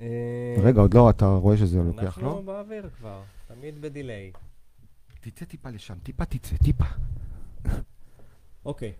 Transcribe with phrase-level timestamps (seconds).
[0.00, 2.42] אה, רגע, עוד לא, אתה רואה שזה לוקח, אנחנו לא?
[2.44, 4.32] באוויר כבר, תמיד בדיליי.
[5.20, 6.84] תצא טיפה לשם, טיפה תצא, טיפה.
[8.64, 8.92] אוקיי,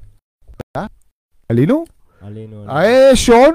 [1.49, 1.85] עלינו?
[2.21, 2.63] עלינו.
[2.63, 2.71] עלינו.
[2.71, 3.55] אה, שון?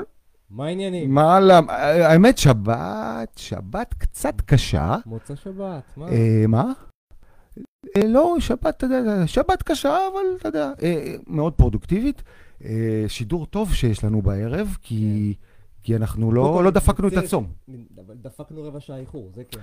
[0.49, 1.13] מה העניינים?
[1.13, 1.51] מה ל...
[1.69, 4.97] האמת, שבת, שבת קצת קשה.
[5.05, 6.09] מוצא שבת, מה?
[6.09, 6.71] אה, מה?
[8.03, 10.71] לא, שבת, אתה יודע, שבת קשה, אבל אתה יודע,
[11.27, 12.23] מאוד פרודוקטיבית.
[13.07, 15.33] שידור טוב שיש לנו בערב, כי,
[15.89, 17.51] כי אנחנו לא, כל, לא דפקנו את הצום.
[18.05, 19.59] אבל דפקנו רבע שעה איחור, זה כן.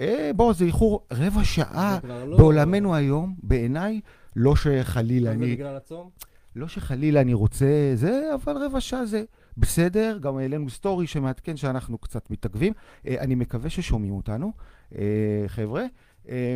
[0.00, 4.00] אה, בוא, זה איחור רבע שעה לא- בעולמנו היום, בעיניי,
[4.36, 6.10] לא שחלילה מה זה אני, בגלל הצום?
[6.56, 9.24] לא שחלילה אני רוצה זה, אבל רבע שעה זה
[9.56, 10.18] בסדר.
[10.20, 12.72] גם העלינו סטורי שמעדכן שאנחנו קצת מתעכבים.
[13.06, 14.52] אה, אני מקווה ששומעים אותנו,
[14.94, 15.84] אה, חבר'ה.
[16.28, 16.54] אה,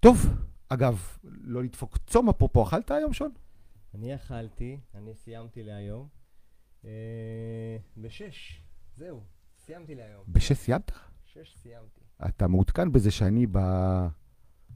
[0.00, 0.26] טוב,
[0.68, 3.30] אגב, לא לדפוק צום, אפרופו, אכלת היום, שון?
[3.94, 6.17] אני אכלתי, אני סיימתי להיום.
[6.84, 6.90] אה,
[7.96, 8.62] בשש,
[8.96, 9.20] זהו,
[9.56, 10.22] סיימתי להיום.
[10.28, 10.90] בשש סיימת?
[11.24, 12.00] שש סיימתי.
[12.28, 13.58] אתה מעודכן בזה שאני ב...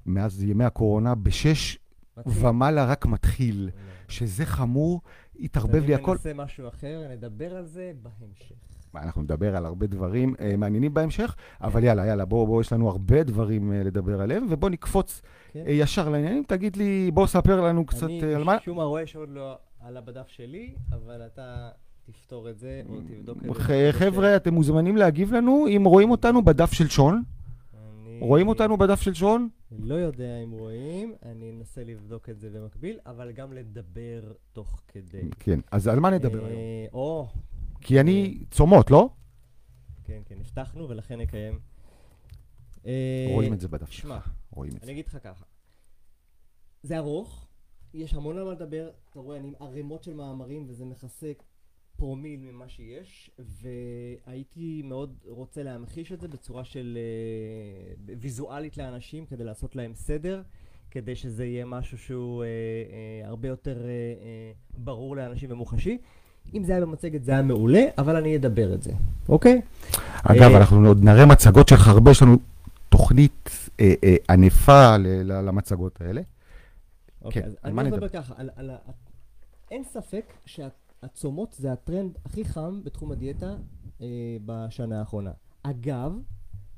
[0.06, 1.78] מאז ימי הקורונה, בשש
[2.16, 2.46] מתחיל.
[2.46, 3.70] ומעלה רק מתחיל.
[4.08, 5.00] שזה חמור,
[5.40, 6.12] התערבב לי הכל.
[6.12, 8.54] ננסה משהו אחר, נדבר על זה בהמשך.
[8.94, 12.88] אנחנו נדבר על הרבה דברים אה, מעניינים בהמשך, אבל יאללה, יאללה, בואו, בוא, יש לנו
[12.88, 15.64] הרבה דברים אה, לדבר עליהם, ובואו נקפוץ כן.
[15.66, 16.42] אה, ישר לעניינים.
[16.48, 18.52] תגיד לי, בוא ספר לנו קצת אה, על מה...
[18.52, 21.70] אני משום מה רואה שעוד לא עלה בדף שלי, אבל אתה
[22.12, 23.92] תפתור את זה, או תבדוק את זה.
[23.92, 27.22] חבר'ה, אתם מוזמנים להגיב לנו אם רואים אותנו בדף של שון.
[28.22, 29.48] רואים אותנו בדף של שון?
[29.78, 35.30] לא יודע אם רואים, אני אנסה לבדוק את זה במקביל, אבל גם לדבר תוך כדי.
[35.38, 36.88] כן, אז על מה נדבר אה, היום?
[36.92, 37.28] או,
[37.80, 39.08] כי אני צומות, לא?
[40.04, 41.58] כן, כן, הבטחנו ולכן נקיים.
[42.86, 44.30] אה, רואים את זה בדף שמע, שלך.
[44.50, 44.84] רואים את זה.
[44.84, 45.44] אני אגיד לך ככה.
[46.82, 47.46] זה ארוך,
[47.94, 51.32] יש המון על מה לדבר, אתה רואה, אני עם ערימות של מאמרים וזה מכסה
[52.02, 59.44] פרומיל ממה שיש, והייתי מאוד רוצה להמחיש את זה בצורה של אה, ויזואלית לאנשים כדי
[59.44, 60.42] לעשות להם סדר,
[60.90, 65.98] כדי שזה יהיה משהו שהוא אה, אה, הרבה יותר אה, אה, ברור לאנשים ומוחשי.
[66.54, 68.92] אם זה היה במצגת זה היה מעולה, אבל אני אדבר את זה,
[69.28, 69.60] אוקיי?
[70.22, 72.36] אגב, אנחנו עוד נראה מצגות שלך הרבה, יש לנו
[72.88, 73.68] תוכנית
[74.30, 76.22] ענפה למצגות האלה.
[77.24, 78.08] אוקיי, כן, אז אני מדבר נדבר?
[78.08, 78.34] ככה.
[79.70, 80.32] אין ספק
[81.02, 83.56] שהצומות זה הטרנד הכי חם בתחום הדיאטה
[84.00, 84.06] אה,
[84.46, 85.30] בשנה האחרונה.
[85.62, 86.12] אגב,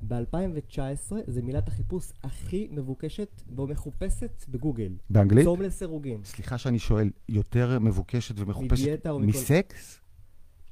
[0.01, 4.91] ב-2019 זה מילת החיפוש הכי מבוקשת ומחופשת בגוגל.
[5.09, 5.45] באנגלית?
[5.45, 6.23] צום לסירוגין.
[6.23, 9.27] סליחה שאני שואל, יותר מבוקשת ומחופשת מדיאטה או מכל...
[9.27, 10.01] מסקס?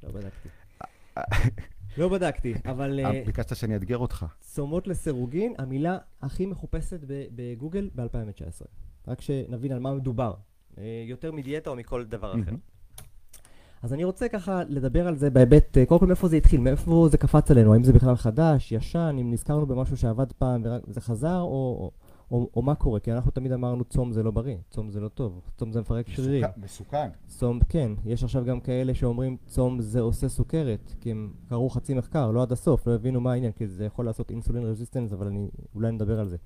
[0.03, 0.50] לא בדקתי.
[1.97, 4.25] לא בדקתי, אבל אה, אה, ביקשת שאני אאתגר אותך.
[4.40, 7.00] צומות לסירוגין, המילה הכי מחופשת
[7.36, 8.66] בגוגל ב-2019.
[9.08, 10.34] רק שנבין על מה מדובר.
[10.78, 12.52] אה, יותר מדיאטה או מכל דבר אחר.
[13.84, 17.08] אז אני רוצה ככה לדבר על זה בהיבט, אה, קודם כל מאיפה זה התחיל, מאיפה
[17.12, 21.40] זה קפץ עלינו, האם זה בכלל חדש, ישן, אם נזכרנו במשהו שעבד פעם וזה חזר,
[21.40, 21.92] או, או,
[22.32, 25.08] או, או מה קורה, כי אנחנו תמיד אמרנו צום זה לא בריא, צום זה לא
[25.08, 26.46] טוב, צום זה מפרק שרירים.
[26.58, 27.10] מסוכן.
[27.28, 31.94] צום, כן, יש עכשיו גם כאלה שאומרים צום זה עושה סוכרת, כי הם קראו חצי
[31.94, 35.28] מחקר, לא עד הסוף, לא הבינו מה העניין, כי זה יכול לעשות אינסולין רזיסטנס, אבל
[35.28, 36.38] אני, אולי נדבר על זה.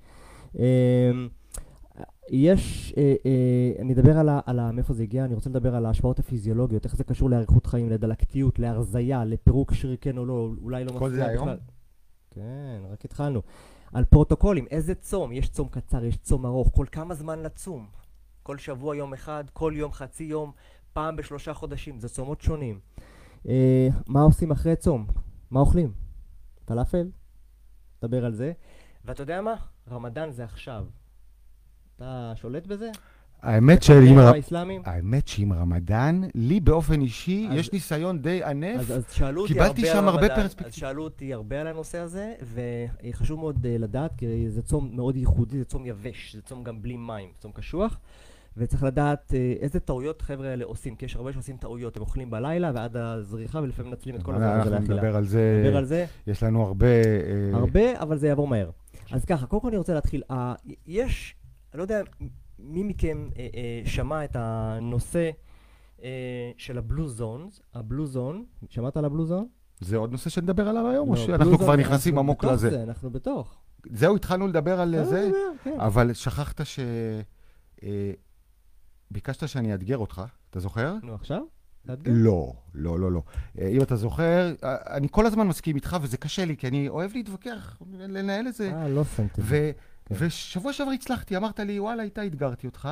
[2.30, 5.74] יש, אה, אה, אני אדבר על, ה, על ה, מאיפה זה הגיע, אני רוצה לדבר
[5.74, 10.50] על ההשפעות הפיזיולוגיות, איך זה קשור לאריכות חיים, לדלקתיות, להרזייה, לפירוק שריר כן או לא,
[10.62, 11.48] אולי לא כל זה מפריע היום?
[11.48, 11.58] בכלל.
[12.30, 13.42] כן, רק התחלנו.
[13.92, 17.86] על פרוטוקולים, איזה צום, יש צום קצר, יש צום ארוך, כל כמה זמן לצום?
[18.42, 20.52] כל שבוע יום אחד, כל יום חצי יום,
[20.92, 22.80] פעם בשלושה חודשים, זה צומות שונים.
[23.48, 25.06] אה, מה עושים אחרי צום?
[25.50, 25.92] מה אוכלים?
[26.64, 27.10] פלאפל?
[28.02, 28.52] נדבר על זה.
[29.04, 29.54] ואתה יודע מה?
[29.90, 30.86] רמדאן זה עכשיו.
[31.98, 32.90] אתה שולט בזה?
[33.42, 34.32] האמת שעם ר-?
[34.84, 38.80] האמת שעם רמדאן, לי באופן אישי, אז- יש ניסיון די ענף.
[38.80, 40.66] אז, אז שאלו אותי קיבלתי הרבה שם על הרבה רמדאן, פרספקטיב.
[40.66, 45.16] אז שאלו אותי הרבה על הנושא הזה, וחשוב מאוד uh, לדעת, כי זה צום מאוד
[45.16, 47.98] ייחודי, זה צום יבש, זה צום גם בלי מים, צום קשוח,
[48.56, 52.30] וצריך לדעת uh, איזה טעויות חבר'ה האלה עושים, כי יש הרבה שעושים טעויות, הם אוכלים
[52.30, 54.94] בלילה ועד הזריחה, ולפעמים מנצלים את כל הזמן הזה לאכילה.
[54.94, 56.86] נדבר על זה, נדבר על זה, יש לנו הרבה...
[56.86, 58.70] אה, הרבה, אבל זה יעבור מהר.
[59.12, 60.22] אז ככה, קודם כל אני רוצה להתחיל.
[60.30, 60.34] Uh,
[60.86, 61.34] יש,
[61.78, 62.10] אני לא יודע
[62.58, 65.30] מי מכם uh, uh, שמע את הנושא
[65.96, 66.02] uh,
[66.56, 69.46] של הבלו זונס, הבלו זון, שמעת על הבלו זון?
[69.80, 72.70] זה עוד נושא שנדבר עליו היום, או לא, שאנחנו בלוז כבר אנחנו נכנסים עמוק לזה?
[72.70, 73.58] זה, אנחנו בתוך.
[73.90, 75.30] זהו, התחלנו לדבר על אה, זה, אה,
[75.64, 75.80] כן.
[75.80, 76.78] אבל שכחת ש...
[77.82, 78.12] אה,
[79.10, 80.94] ביקשת שאני אאתגר אותך, אתה זוכר?
[81.02, 81.42] נו, עכשיו?
[81.86, 82.12] תאתגר.
[82.14, 83.22] לא, לא, לא, לא.
[83.58, 86.88] אה, אם אתה זוכר, אה, אני כל הזמן מסכים איתך, וזה קשה לי, כי אני
[86.88, 88.72] אוהב להתווכח, לנהל את זה.
[88.72, 89.42] אה, לא שמתי.
[90.08, 90.14] כן.
[90.18, 92.88] ושבוע שעבר הצלחתי, אמרת לי, וואלה, איתה אתגרתי אותך,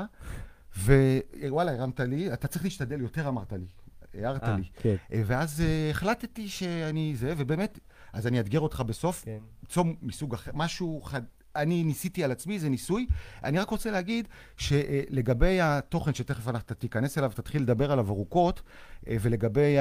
[0.84, 3.66] ווואלה, הרמת לי, אתה צריך להשתדל יותר, אמרת לי.
[4.14, 4.62] הערת אה, לי.
[4.76, 7.78] כן, אה, ואז אה, החלטתי שאני זה, ובאמת,
[8.12, 9.38] אז אני אאתגר אותך בסוף, כן.
[9.68, 11.22] צום מסוג אחר, משהו חד...
[11.56, 13.06] אני ניסיתי על עצמי, זה ניסוי.
[13.44, 18.62] אני רק רוצה להגיד שלגבי התוכן, שתכף אתה תיכנס אליו, תתחיל לדבר עליו ארוכות,
[19.06, 19.76] ולגבי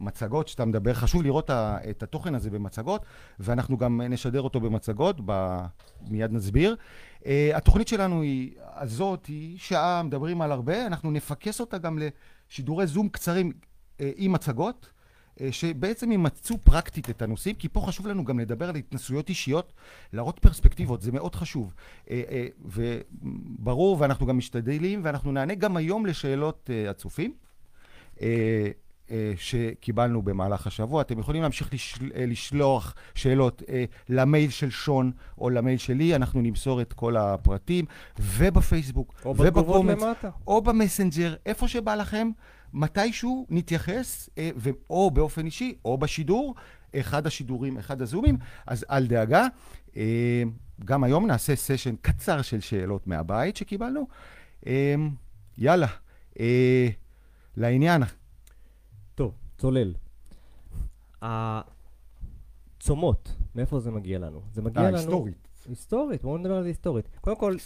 [0.00, 1.50] המצגות שאתה מדבר, חשוב לראות
[1.90, 3.04] את התוכן הזה במצגות,
[3.40, 5.58] ואנחנו גם נשדר אותו במצגות, ב...
[6.08, 6.76] מיד נסביר.
[7.26, 12.86] אה, התוכנית שלנו היא, הזאת היא שעה, מדברים על הרבה, אנחנו נפקס אותה גם לשידורי
[12.86, 13.52] זום קצרים
[14.00, 14.90] אה, עם מצגות.
[15.40, 19.72] אה, שבעצם ימצו פרקטית את הנושאים, כי פה חשוב לנו גם לדבר על התנסויות אישיות,
[20.12, 21.74] להראות פרספקטיבות, זה מאוד חשוב.
[22.10, 27.34] אה, אה, וברור, ואנחנו גם משתדלים, ואנחנו נענה גם היום לשאלות אה, הצופים.
[28.22, 28.70] אה,
[29.36, 31.02] שקיבלנו במהלך השבוע.
[31.02, 36.40] אתם יכולים להמשיך לשל, אה, לשלוח שאלות אה, למייל של שון או למייל שלי, אנחנו
[36.40, 37.84] נמסור את כל הפרטים,
[38.18, 40.02] ובפייסבוק, או ובקומץ.
[40.46, 42.30] או במסנג'ר, איפה שבא לכם,
[42.72, 44.50] מתישהו נתייחס, אה,
[44.90, 46.54] או באופן אישי, או בשידור,
[46.96, 49.46] אחד השידורים, אחד הזומים, אז אל דאגה.
[49.96, 50.42] אה,
[50.84, 54.06] גם היום נעשה סשן קצר של שאלות מהבית שקיבלנו.
[54.66, 54.94] אה,
[55.58, 55.86] יאללה,
[56.40, 56.88] אה,
[57.56, 58.02] לעניין.
[59.58, 59.94] צולל.
[61.22, 64.40] הצומות, מאיפה זה מגיע לנו?
[64.52, 64.98] זה מגיע אה, לנו...
[64.98, 65.48] היסטורית.
[65.68, 67.08] היסטורית, בואו נדבר על זה היסטורית.
[67.20, 67.56] קודם כל.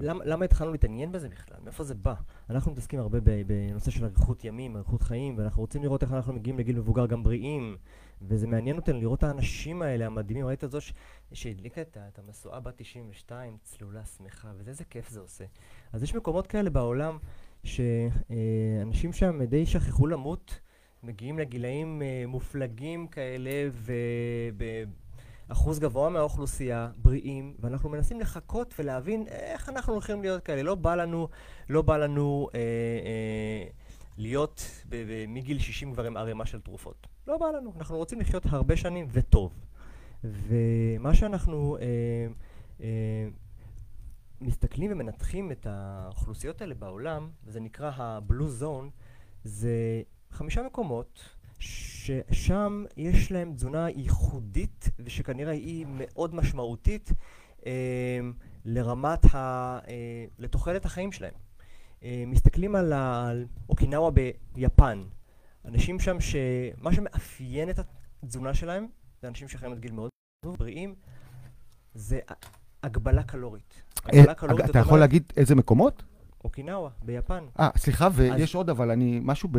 [0.00, 1.58] למה, התחלנו להתעניין בזה בכלל?
[1.64, 2.14] מאיפה זה בא?
[2.50, 6.58] אנחנו מתעסקים הרבה בנושא של אריכות ימים, אריכות חיים, ואנחנו רוצים לראות איך אנחנו מגיעים
[6.58, 7.76] לגיל מבוגר גם בריאים,
[8.22, 10.46] וזה מעניין אותנו לראות את האנשים האלה המדהימים.
[10.46, 10.92] ראית את זו ש-
[11.32, 15.44] שהדליקה את, המשואה בת 92, צלולה, שמחה, וזה איזה כיף זה עושה.
[15.92, 17.18] אז יש מקומות כאלה בעולם
[17.64, 20.60] שאנשים שם די שכחו למות,
[21.02, 23.68] מגיעים לגילאים אה, מופלגים כאלה,
[25.48, 30.62] ובאחוז גבוה מהאוכלוסייה, בריאים, ואנחנו מנסים לחכות ולהבין איך אנחנו הולכים להיות כאלה.
[30.62, 31.28] לא בא לנו,
[31.68, 33.70] לא בא לנו אה, אה,
[34.18, 34.84] להיות
[35.28, 37.06] מגיל 60 כבר עם ערימה של תרופות.
[37.26, 39.52] לא בא לנו, אנחנו רוצים לחיות הרבה שנים וטוב.
[40.24, 42.26] ומה שאנחנו אה,
[42.80, 43.28] אה,
[44.40, 48.90] מסתכלים ומנתחים את האוכלוסיות האלה בעולם, וזה נקרא ה-Blue Zone,
[49.44, 51.20] זה חמישה מקומות
[51.58, 57.12] ששם יש להם תזונה ייחודית ושכנראה היא מאוד משמעותית
[57.66, 58.20] אה,
[58.64, 59.38] לרמת ה...
[59.88, 61.34] אה, לתוחלת החיים שלהם.
[62.02, 64.10] אה, מסתכלים על, ה- על אוקינאווה
[64.54, 65.04] ביפן,
[65.64, 67.78] אנשים שם שמה שמאפיין את
[68.24, 68.86] התזונה שלהם
[69.22, 70.10] זה אנשים שחיים עד גיל מאוד
[70.44, 70.94] בריאים,
[71.94, 72.20] זה
[72.82, 73.82] הגבלה קלורית.
[73.98, 76.02] אה, הגבלה קלורית, אתה יכול להגיד איזה מקומות?
[76.48, 77.44] אוקינאווה ביפן.
[77.60, 79.58] אה, סליחה, ויש עוד, אבל אני, משהו ב...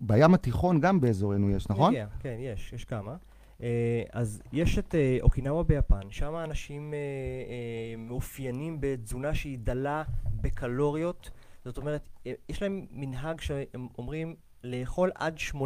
[0.00, 1.88] בים התיכון גם באזורנו יש, נכון?
[1.92, 3.16] הגיע, כן, יש, יש כמה.
[3.62, 6.98] אה, אז יש את אה, אוקינאווה ביפן, שם האנשים אה,
[7.98, 10.02] מאופיינים בתזונה שהיא דלה
[10.40, 11.30] בקלוריות,
[11.64, 12.08] זאת אומרת,
[12.48, 15.56] יש להם מנהג שהם אומרים לאכול עד 80%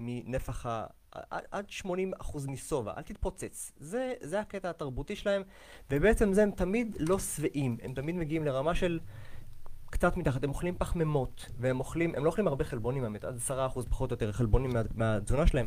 [0.00, 0.86] מנפח ה...
[1.12, 1.86] עד- עד 80%
[2.48, 3.72] משובע, אל תתפוצץ.
[3.78, 5.42] זה, זה הקטע התרבותי שלהם,
[5.90, 9.00] ובעצם זה הם תמיד לא שבעים, הם תמיד מגיעים לרמה של
[9.96, 13.66] קצת מתחת, הם אוכלים פחמימות, והם אוכלים, הם לא אוכלים הרבה חלבונים, האמת, עד עשרה
[13.66, 15.66] אחוז פחות או יותר חלבונים מה, מהתזונה שלהם,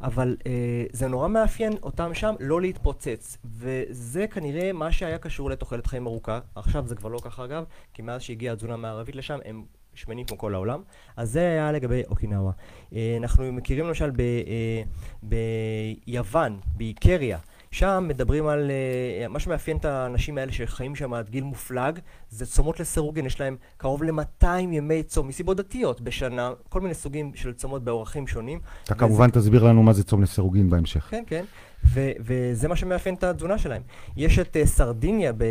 [0.00, 5.86] אבל אה, זה נורא מאפיין אותם שם לא להתפוצץ, וזה כנראה מה שהיה קשור לתוחלת
[5.86, 9.64] חיים ארוכה, עכשיו זה כבר לא ככה אגב, כי מאז שהגיעה התזונה המערבית לשם, הם
[9.94, 10.82] שמנים כמו כל העולם,
[11.16, 12.52] אז זה היה לגבי אוקינאווה.
[12.94, 14.82] אה, אנחנו מכירים למשל ב, אה,
[15.22, 17.38] ביוון, באיקריה,
[17.74, 21.98] שם מדברים על, uh, מה שמאפיין את האנשים האלה שחיים שם עד גיל מופלג,
[22.30, 27.32] זה צומות לסירוגין, יש להם קרוב ל-200 ימי צום, מסיבות דתיות בשנה, כל מיני סוגים
[27.34, 28.60] של צומות באורחים שונים.
[28.84, 31.06] אתה כמובן תסביר לנו מה זה צום לסירוגין בהמשך.
[31.10, 31.44] כן, כן,
[31.84, 33.82] ו- וזה מה שמאפיין את התזונה שלהם.
[34.16, 35.44] יש את uh, סרדיניה ב-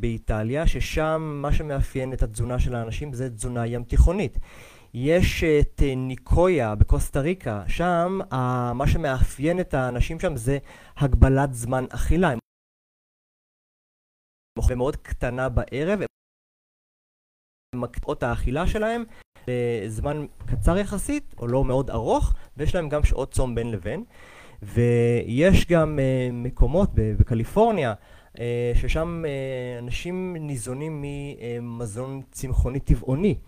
[0.00, 4.38] באיטליה, ששם מה שמאפיין את התזונה של האנשים זה תזונה ים תיכונית.
[4.94, 8.18] יש את אה, ניקויה בקוסטה ריקה, שם
[8.74, 10.58] מה שמאפיין את האנשים שם זה
[10.96, 12.30] הגבלת זמן אכילה.
[12.30, 12.38] הם
[14.58, 19.04] אוכלים מאוד קטנה בערב, הם מקטעות האכילה שלהם
[19.48, 24.04] לזמן קצר יחסית, או לא מאוד ארוך, ויש להם גם שעות צום בין לבין.
[24.62, 27.94] ויש גם uh, מקומות בקליפורניה,
[28.34, 28.38] uh,
[28.74, 29.22] ששם
[29.78, 33.38] אנשים ניזונים ממזון צמחוני טבעוני.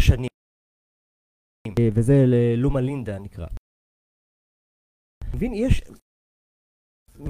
[0.00, 0.30] שנים.
[1.94, 3.46] וזה ללומה לינדה נקרא.
[5.34, 5.82] מבין, יש...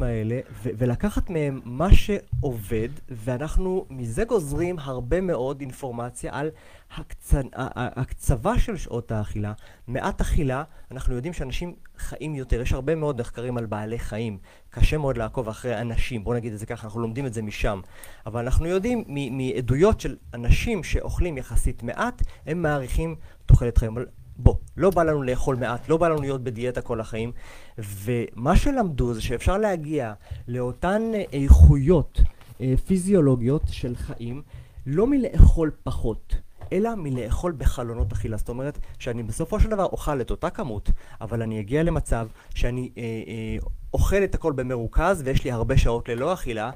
[0.02, 6.50] האלה ו- ולקחת מהם מה שעובד, ואנחנו מזה גוזרים הרבה מאוד אינפורמציה על
[6.96, 7.34] הקצ...
[7.76, 9.52] הקצבה של שעות האכילה.
[9.86, 12.60] מעט אכילה, אנחנו יודעים שאנשים חיים יותר.
[12.60, 14.38] יש הרבה מאוד מחקרים על בעלי חיים.
[14.70, 17.80] קשה מאוד לעקוב אחרי אנשים, בואו נגיד את זה ככה, אנחנו לומדים את זה משם.
[18.26, 23.16] אבל אנחנו יודעים מעדויות של אנשים שאוכלים יחסית מעט, הם מעריכים
[23.46, 23.96] תוחלת חיים.
[24.42, 27.32] בוא, לא בא לנו לאכול מעט, לא בא לנו להיות בדיאטה כל החיים,
[27.78, 30.12] ומה שלמדו זה שאפשר להגיע
[30.48, 32.20] לאותן איכויות
[32.60, 34.42] אה, פיזיולוגיות של חיים,
[34.86, 36.36] לא מלאכול פחות,
[36.72, 38.36] אלא מלאכול בחלונות אכילה.
[38.36, 42.90] זאת אומרת, שאני בסופו של דבר אוכל את אותה כמות, אבל אני אגיע למצב שאני
[42.96, 43.56] אה, אה,
[43.94, 46.70] אוכל את הכל במרוכז ויש לי הרבה שעות ללא אכילה,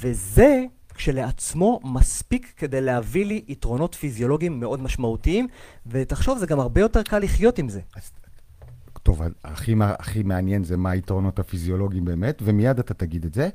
[0.00, 0.64] וזה
[0.98, 5.46] כשלעצמו מספיק כדי להביא לי יתרונות פיזיולוגיים מאוד משמעותיים,
[5.86, 7.80] ותחשוב, זה גם הרבה יותר קל לחיות עם זה.
[7.96, 8.10] אז,
[9.02, 13.48] טוב, הכי, הכי מעניין זה מה היתרונות הפיזיולוגיים באמת, ומיד אתה תגיד את זה.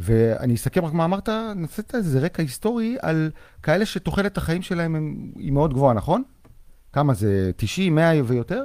[0.00, 3.30] ואני אסכם רק מה אמרת, נעשית איזה רקע היסטורי על
[3.62, 6.22] כאלה שתוחלת החיים שלהם היא מאוד גבוהה, נכון?
[6.92, 7.50] כמה זה?
[7.56, 8.64] 90, 100 ויותר?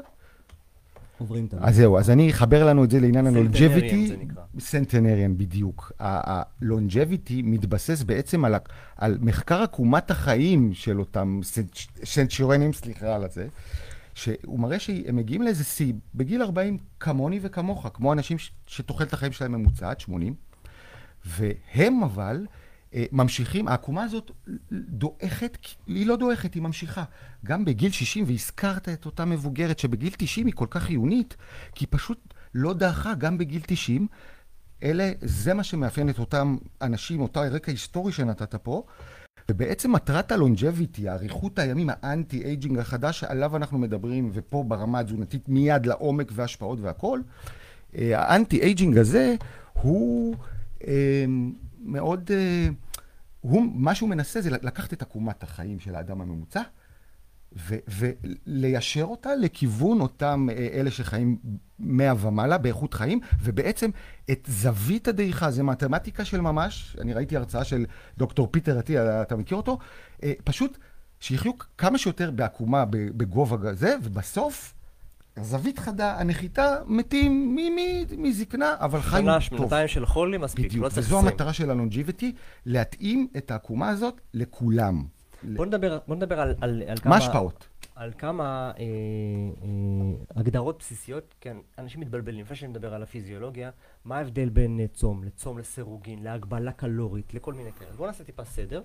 [1.19, 1.63] עוברים תמיד.
[1.63, 4.07] אז זהו, אז אני אחבר לנו את זה לעניין הלונג'ביטי.
[4.07, 4.43] זה נקרא.
[4.59, 5.91] סנטנריאן, בדיוק.
[5.99, 8.55] הלונג'ביטי מתבסס בעצם על,
[8.97, 11.39] על מחקר עקומת החיים של אותם
[12.03, 13.47] סנצ'ורנים, סליחה על זה,
[14.13, 19.51] שהוא מראה שהם מגיעים לאיזה שיא בגיל 40 כמוני וכמוך, כמו אנשים שתוחלת החיים שלהם
[19.51, 20.33] ממוצעת, 80,
[21.25, 22.45] והם אבל...
[22.93, 24.31] אה, ממשיכים, העקומה הזאת
[24.71, 27.03] דועכת, היא לא דועכת, היא ממשיכה.
[27.45, 31.35] גם בגיל 60, והזכרת את אותה מבוגרת שבגיל 90 היא כל כך חיונית,
[31.75, 34.07] כי היא פשוט לא דעכה גם בגיל 90.
[34.83, 38.83] אלה, זה מה שמאפיין את אותם אנשים, אותה רקע היסטורי שנתת פה.
[39.49, 44.99] ובעצם מטרת ה longevity, האריכות הימים, ה anti aging החדש שעליו אנחנו מדברים, ופה ברמה
[44.99, 47.19] התזונתית מיד לעומק והשפעות והכל,
[47.95, 49.35] אה, ה anti aging הזה
[49.73, 50.35] הוא
[50.87, 51.25] אה,
[51.79, 52.31] מאוד...
[52.33, 52.67] אה,
[53.41, 56.61] הוא, מה שהוא מנסה זה לקחת את עקומת החיים של האדם הממוצע
[57.57, 61.37] ו, וליישר אותה לכיוון אותם אה, אלה שחיים
[61.79, 63.89] מאה ומעלה באיכות חיים, ובעצם
[64.31, 67.85] את זווית הדעיכה, זה מתמטיקה של ממש, אני ראיתי הרצאה של
[68.17, 69.77] דוקטור פיטר אטיה, אתה מכיר אותו?
[70.43, 70.77] פשוט
[71.19, 74.73] שיחיו כמה שיותר בעקומה, בגובה זה, ובסוף
[75.41, 77.57] זווית חדה, הנחיתה, מתים
[78.17, 79.39] מזקנה, אבל חיים טוב.
[79.39, 82.33] שנה, שנתיים של חולי מספיק, בדיוק, לא צריך וזו המטרה של הלונג'יביטי,
[82.65, 85.03] להתאים את העקומה הזאת לכולם.
[85.43, 87.09] בוא נדבר, בוא נדבר על, על, על כמה...
[87.09, 87.67] מה ההשפעות?
[87.95, 93.69] על כמה אה, אה, הגדרות בסיסיות, כן, אנשים מתבלבלים, לפני שאני מדבר על הפיזיולוגיה,
[94.05, 97.91] מה ההבדל בין אה, צום לצום לסירוגין, להגבלה קלורית, לכל מיני כאלה.
[97.91, 98.81] בואו נעשה טיפה סדר,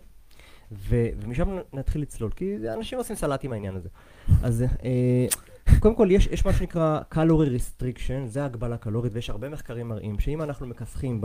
[0.73, 3.89] ו, ומשם נתחיל לצלול, כי אנשים עושים סלט עם העניין הזה.
[4.43, 5.27] אז אה,
[5.79, 10.19] קודם כל, יש, יש מה שנקרא calorie restriction, זה הגבלה קלורית, ויש הרבה מחקרים מראים
[10.21, 11.21] שאם אנחנו מכסחים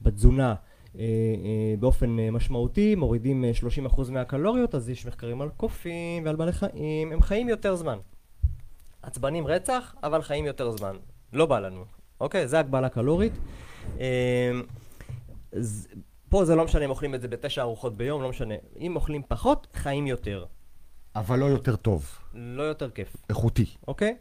[0.00, 0.54] בתזונה
[0.98, 3.44] אה, אה, באופן אה, משמעותי, מורידים
[3.88, 7.98] 30% אה, מהקלוריות, אז יש מחקרים על קופים ועל בעלי חיים, הם חיים יותר זמן.
[9.02, 10.96] עצבנים רצח, אבל חיים יותר זמן.
[11.32, 11.84] לא בא לנו,
[12.20, 12.48] אוקיי?
[12.48, 13.32] זה הגבלה קלורית.
[16.28, 18.54] פה זה לא משנה אם אוכלים את זה בתשע ארוחות ביום, לא משנה.
[18.80, 20.44] אם אוכלים פחות, חיים יותר.
[21.16, 22.18] אבל לא יותר טוב.
[22.34, 23.16] לא יותר כיף.
[23.28, 23.66] איכותי.
[23.88, 24.16] אוקיי?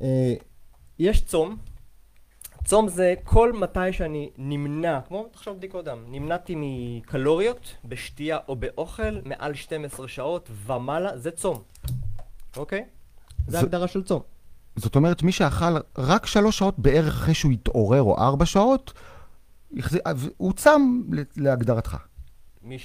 [0.00, 0.34] אה,
[0.98, 1.56] יש צום.
[2.64, 9.20] צום זה כל מתי שאני נמנע, כמו תחשוב בדיקות דם, נמנעתי מקלוריות בשתייה או באוכל
[9.24, 11.62] מעל 12 שעות ומעלה, זה צום.
[12.56, 12.84] אוקיי?
[13.46, 14.22] זה הגדרה של צום.
[14.76, 18.92] זאת אומרת, מי שאכל רק שלוש שעות בערך אחרי שהוא התעורר, או ארבע שעות,
[20.36, 21.02] הוא צם
[21.36, 21.96] להגדרתך.
[22.62, 22.78] מי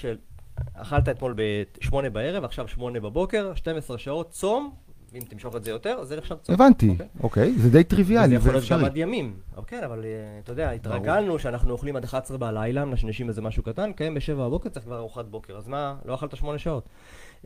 [0.74, 4.72] אכלת אתמול ב-8 בערב, עכשיו 8 בבוקר, 12 שעות צום,
[5.14, 6.56] אם תמשוך את זה יותר, זה נחשב צום.
[6.56, 9.40] הבנתי, אוקיי, אוקיי זה די טריוויאלי, זה יכול להיות גם עד ימים.
[9.56, 13.92] אוקיי, אבל אה, אתה יודע, התרגלנו שאנחנו אוכלים עד 11 בלילה, מנשנשים איזה משהו קטן,
[13.98, 16.90] כן, ב-7 בבוקר צריך כבר ארוחת בוקר, אז מה, לא אכלת 8 שעות.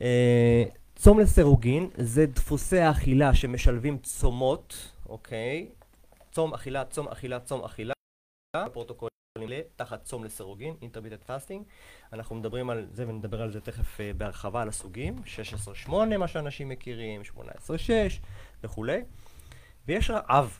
[0.01, 0.63] אה,
[0.95, 5.69] צום לסירוגין זה דפוסי האכילה שמשלבים צומות, אוקיי?
[6.31, 7.93] צום אכילה, צום אכילה, צום אכילה.
[8.73, 9.10] פרוטוקול
[9.75, 11.63] תחת צום לסירוגין, intermittent fasting.
[12.13, 15.15] אנחנו מדברים על זה ונדבר על זה תכף אה, בהרחבה על הסוגים,
[15.87, 17.39] 16-8 מה שאנשים מכירים, 18-6
[18.63, 19.01] וכולי.
[19.87, 20.59] ויש רעב.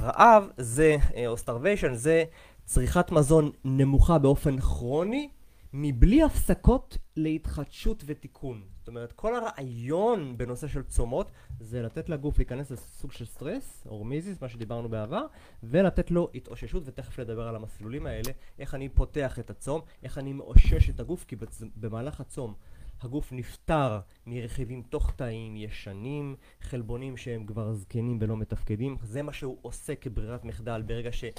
[0.00, 2.24] רעב זה, אה, או starvation, זה
[2.64, 5.28] צריכת מזון נמוכה באופן כרוני,
[5.72, 8.62] מבלי הפסקות להתחדשות ותיקון.
[8.78, 14.42] זאת אומרת, כל הרעיון בנושא של צומות זה לתת לגוף להיכנס לסוג של סטרס, הורמיזיס,
[14.42, 15.26] מה שדיברנו בעבר,
[15.62, 20.32] ולתת לו התאוששות, ותכף נדבר על המסלולים האלה, איך אני פותח את הצום, איך אני
[20.32, 21.36] מאושש את הגוף, כי
[21.76, 22.54] במהלך הצום
[23.02, 29.58] הגוף נפטר מרכיבים תוך תאים ישנים, חלבונים שהם כבר זקנים ולא מתפקדים, זה מה שהוא
[29.62, 31.24] עושה כברירת מחדל ברגע ש...